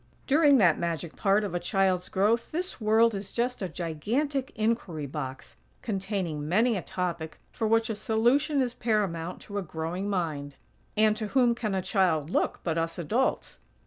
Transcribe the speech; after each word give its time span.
During 0.25 0.57
that 0.57 0.79
magic 0.79 1.15
part 1.15 1.43
of 1.43 1.53
a 1.53 1.59
child's 1.59 2.09
growth 2.09 2.49
this 2.49 2.81
world 2.81 3.13
is 3.13 3.31
just 3.31 3.61
a 3.61 3.69
gigantic 3.69 4.51
inquiry 4.55 5.05
box, 5.05 5.57
containing 5.83 6.49
many 6.49 6.75
a 6.75 6.81
topic 6.81 7.37
for 7.51 7.67
which 7.67 7.87
a 7.87 7.93
solution 7.93 8.63
is 8.63 8.73
paramount 8.73 9.41
to 9.41 9.59
a 9.59 9.61
growing 9.61 10.09
mind. 10.09 10.55
And 10.97 11.15
to 11.17 11.27
whom 11.27 11.53
can 11.53 11.75
a 11.75 11.83
child 11.83 12.31
look, 12.31 12.61
but 12.63 12.79
us 12.79 12.97
adults? 12.97 13.59